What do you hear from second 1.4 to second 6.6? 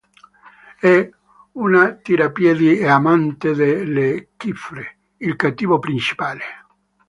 una tirapiedi e amante di Le Chiffre, il cattivo principale.